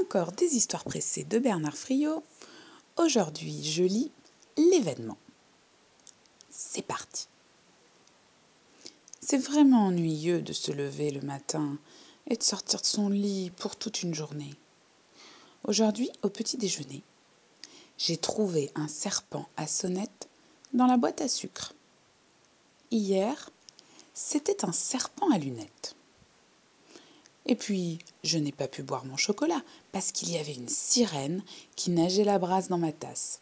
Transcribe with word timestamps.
encore 0.00 0.32
des 0.32 0.56
histoires 0.56 0.84
pressées 0.84 1.24
de 1.24 1.38
Bernard 1.38 1.76
Friot. 1.76 2.22
Aujourd'hui, 2.96 3.62
je 3.64 3.82
lis 3.82 4.10
l'événement. 4.56 5.18
C'est 6.50 6.82
parti. 6.82 7.28
C'est 9.20 9.38
vraiment 9.38 9.86
ennuyeux 9.86 10.42
de 10.42 10.52
se 10.52 10.72
lever 10.72 11.10
le 11.10 11.20
matin 11.20 11.78
et 12.28 12.36
de 12.36 12.42
sortir 12.42 12.80
de 12.80 12.86
son 12.86 13.08
lit 13.08 13.50
pour 13.56 13.76
toute 13.76 14.02
une 14.02 14.14
journée. 14.14 14.54
Aujourd'hui, 15.64 16.10
au 16.22 16.28
petit 16.28 16.56
déjeuner, 16.56 17.02
j'ai 17.98 18.16
trouvé 18.16 18.70
un 18.74 18.88
serpent 18.88 19.48
à 19.56 19.66
sonnette 19.66 20.28
dans 20.74 20.86
la 20.86 20.96
boîte 20.96 21.20
à 21.20 21.28
sucre. 21.28 21.74
Hier, 22.90 23.50
c'était 24.14 24.64
un 24.64 24.72
serpent 24.72 25.30
à 25.30 25.38
lunettes. 25.38 25.96
Et 27.46 27.54
puis, 27.54 27.98
je 28.26 28.38
n'ai 28.38 28.52
pas 28.52 28.68
pu 28.68 28.82
boire 28.82 29.04
mon 29.04 29.16
chocolat 29.16 29.62
parce 29.92 30.12
qu'il 30.12 30.30
y 30.30 30.38
avait 30.38 30.54
une 30.54 30.68
sirène 30.68 31.42
qui 31.76 31.90
nageait 31.90 32.24
la 32.24 32.38
brasse 32.38 32.68
dans 32.68 32.78
ma 32.78 32.92
tasse. 32.92 33.40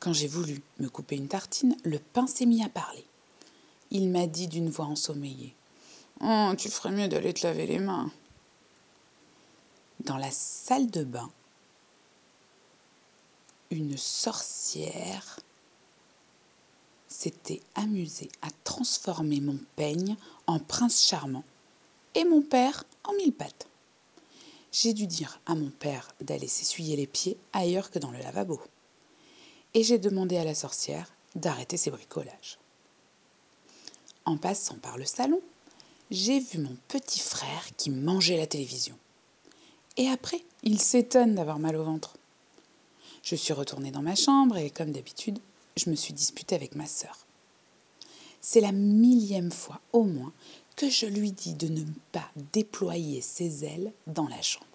Quand 0.00 0.12
j'ai 0.12 0.28
voulu 0.28 0.62
me 0.78 0.88
couper 0.88 1.16
une 1.16 1.28
tartine, 1.28 1.76
le 1.84 1.98
pain 1.98 2.26
s'est 2.26 2.46
mis 2.46 2.62
à 2.62 2.68
parler. 2.68 3.04
Il 3.90 4.08
m'a 4.08 4.26
dit 4.26 4.48
d'une 4.48 4.70
voix 4.70 4.86
ensommeillée 4.86 5.54
Oh, 6.20 6.52
tu 6.56 6.68
ferais 6.70 6.92
mieux 6.92 7.08
d'aller 7.08 7.34
te 7.34 7.46
laver 7.46 7.66
les 7.66 7.78
mains. 7.78 8.10
Dans 10.00 10.16
la 10.16 10.30
salle 10.30 10.90
de 10.90 11.04
bain, 11.04 11.30
une 13.70 13.96
sorcière 13.96 15.40
s'était 17.08 17.60
amusée 17.74 18.30
à 18.42 18.48
transformer 18.64 19.40
mon 19.40 19.58
peigne 19.74 20.16
en 20.46 20.58
prince 20.58 21.02
charmant 21.04 21.44
et 22.16 22.24
mon 22.24 22.40
père 22.40 22.84
en 23.04 23.12
mille 23.12 23.32
pattes. 23.32 23.68
J'ai 24.72 24.94
dû 24.94 25.06
dire 25.06 25.38
à 25.46 25.54
mon 25.54 25.70
père 25.70 26.12
d'aller 26.20 26.48
s'essuyer 26.48 26.96
les 26.96 27.06
pieds 27.06 27.36
ailleurs 27.52 27.90
que 27.90 27.98
dans 27.98 28.10
le 28.10 28.18
lavabo. 28.18 28.60
Et 29.74 29.84
j'ai 29.84 29.98
demandé 29.98 30.38
à 30.38 30.44
la 30.44 30.54
sorcière 30.54 31.12
d'arrêter 31.34 31.76
ses 31.76 31.90
bricolages. 31.90 32.58
En 34.24 34.38
passant 34.38 34.76
par 34.76 34.96
le 34.96 35.04
salon, 35.04 35.40
j'ai 36.10 36.40
vu 36.40 36.58
mon 36.58 36.76
petit 36.88 37.20
frère 37.20 37.68
qui 37.76 37.90
mangeait 37.90 38.38
la 38.38 38.46
télévision. 38.46 38.96
Et 39.98 40.08
après, 40.08 40.42
il 40.62 40.80
s'étonne 40.80 41.34
d'avoir 41.34 41.58
mal 41.58 41.76
au 41.76 41.84
ventre. 41.84 42.16
Je 43.22 43.36
suis 43.36 43.52
retournée 43.52 43.90
dans 43.90 44.02
ma 44.02 44.14
chambre 44.14 44.56
et, 44.56 44.70
comme 44.70 44.92
d'habitude, 44.92 45.38
je 45.76 45.90
me 45.90 45.94
suis 45.94 46.14
disputée 46.14 46.54
avec 46.54 46.74
ma 46.74 46.86
sœur. 46.86 47.26
C'est 48.40 48.60
la 48.60 48.72
millième 48.72 49.52
fois 49.52 49.80
au 49.92 50.04
moins 50.04 50.32
que 50.76 50.90
je 50.90 51.06
lui 51.06 51.32
dis 51.32 51.54
de 51.54 51.68
ne 51.68 51.84
pas 52.12 52.30
déployer 52.52 53.22
ses 53.22 53.64
ailes 53.64 53.92
dans 54.06 54.28
la 54.28 54.42
chambre. 54.42 54.66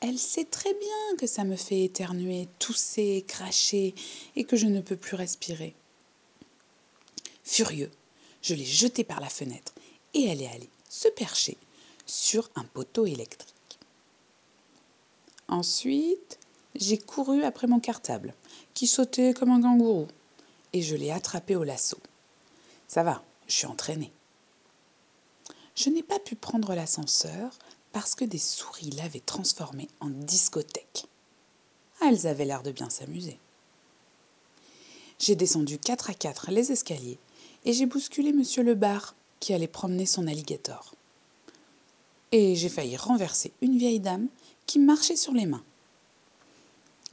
Elle 0.00 0.18
sait 0.18 0.44
très 0.44 0.72
bien 0.72 1.16
que 1.18 1.26
ça 1.26 1.44
me 1.44 1.56
fait 1.56 1.84
éternuer, 1.84 2.48
tousser, 2.58 3.24
cracher 3.26 3.94
et 4.36 4.44
que 4.44 4.56
je 4.56 4.66
ne 4.66 4.80
peux 4.80 4.96
plus 4.96 5.16
respirer. 5.16 5.74
Furieux, 7.44 7.90
je 8.42 8.54
l'ai 8.54 8.64
jetée 8.64 9.04
par 9.04 9.20
la 9.20 9.28
fenêtre 9.28 9.74
et 10.14 10.24
elle 10.26 10.42
est 10.42 10.48
allée 10.48 10.70
se 10.88 11.08
percher 11.08 11.56
sur 12.06 12.48
un 12.56 12.64
poteau 12.64 13.06
électrique. 13.06 13.78
Ensuite, 15.48 16.38
j'ai 16.74 16.98
couru 16.98 17.42
après 17.42 17.66
mon 17.66 17.80
cartable, 17.80 18.34
qui 18.74 18.86
sautait 18.86 19.34
comme 19.34 19.50
un 19.50 19.60
kangourou, 19.60 20.06
et 20.72 20.82
je 20.82 20.94
l'ai 20.94 21.10
attrapé 21.10 21.56
au 21.56 21.64
lasso. 21.64 21.98
Ça 22.86 23.02
va, 23.02 23.24
je 23.46 23.54
suis 23.54 23.66
entraînée. 23.66 24.12
Je 25.78 25.90
n'ai 25.90 26.02
pas 26.02 26.18
pu 26.18 26.34
prendre 26.34 26.74
l'ascenseur 26.74 27.56
parce 27.92 28.16
que 28.16 28.24
des 28.24 28.38
souris 28.38 28.90
l'avaient 28.90 29.20
transformé 29.20 29.86
en 30.00 30.10
discothèque. 30.10 31.06
Ah, 32.00 32.06
elles 32.08 32.26
avaient 32.26 32.46
l'air 32.46 32.64
de 32.64 32.72
bien 32.72 32.90
s'amuser. 32.90 33.38
J'ai 35.20 35.36
descendu 35.36 35.78
quatre 35.78 36.10
à 36.10 36.14
quatre 36.14 36.50
les 36.50 36.72
escaliers 36.72 37.20
et 37.64 37.72
j'ai 37.72 37.86
bousculé 37.86 38.32
monsieur 38.32 38.64
le 38.64 38.74
bar 38.74 39.14
qui 39.38 39.54
allait 39.54 39.68
promener 39.68 40.04
son 40.04 40.26
alligator. 40.26 40.96
Et 42.32 42.56
j'ai 42.56 42.68
failli 42.68 42.96
renverser 42.96 43.52
une 43.62 43.78
vieille 43.78 44.00
dame 44.00 44.26
qui 44.66 44.80
marchait 44.80 45.14
sur 45.14 45.32
les 45.32 45.46
mains. 45.46 45.64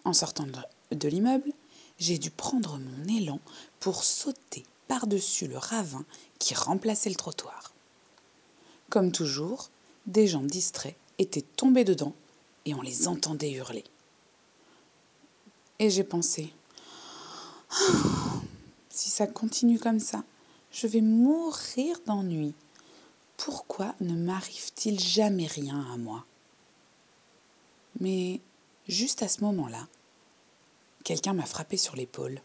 En 0.06 0.14
sortant 0.14 0.48
de 0.90 1.08
l'immeuble, 1.08 1.52
j'ai 2.00 2.18
dû 2.18 2.32
prendre 2.32 2.80
mon 2.80 3.16
élan 3.16 3.40
pour 3.80 4.04
sauter 4.04 4.64
par-dessus 4.88 5.48
le 5.48 5.60
ravin 5.60 6.04
qui 6.40 6.56
remplaçait 6.56 7.10
le 7.10 7.16
trottoir. 7.16 7.75
Comme 8.96 9.12
toujours, 9.12 9.72
des 10.06 10.26
gens 10.26 10.44
distraits 10.44 10.96
étaient 11.20 11.42
tombés 11.42 11.84
dedans 11.84 12.14
et 12.64 12.74
on 12.74 12.82
les 12.82 13.10
entendait 13.10 13.52
hurler. 13.52 13.84
Et 15.80 15.90
j'ai 15.90 16.06
pensé, 16.06 16.54
si 18.90 19.10
ça 19.10 19.28
continue 19.28 19.80
comme 19.80 20.00
ça, 20.00 20.24
je 20.72 20.88
vais 20.88 21.02
mourir 21.02 22.00
d'ennui. 22.06 22.54
Pourquoi 23.36 23.96
ne 24.00 24.14
m'arrive-t-il 24.16 24.98
jamais 24.98 25.48
rien 25.48 25.86
à 25.92 25.98
moi? 25.98 26.24
Mais 28.00 28.40
juste 28.88 29.24
à 29.24 29.28
ce 29.28 29.42
moment-là, 29.42 29.90
quelqu'un 31.04 31.34
m'a 31.34 31.46
frappé 31.46 31.76
sur 31.76 31.98
l'épaule. 31.98 32.40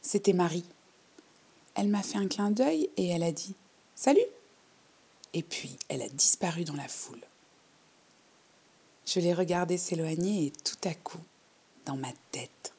C'était 0.00 0.32
Marie. 0.32 0.64
Elle 1.74 1.88
m'a 1.88 2.02
fait 2.02 2.16
un 2.16 2.28
clin 2.28 2.50
d'œil 2.50 2.88
et 2.96 3.08
elle 3.08 3.22
a 3.22 3.32
dit 3.32 3.54
Salut 3.94 4.24
et 5.32 5.42
puis 5.42 5.76
elle 5.88 6.02
a 6.02 6.08
disparu 6.08 6.64
dans 6.64 6.74
la 6.74 6.88
foule. 6.88 7.20
Je 9.06 9.20
l'ai 9.20 9.34
regardée 9.34 9.78
s'éloigner 9.78 10.46
et 10.46 10.50
tout 10.50 10.88
à 10.88 10.94
coup, 10.94 11.22
dans 11.86 11.96
ma 11.96 12.12
tête, 12.30 12.72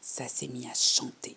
ça 0.00 0.28
s'est 0.28 0.48
mis 0.48 0.68
à 0.68 0.74
chanter. 0.74 1.36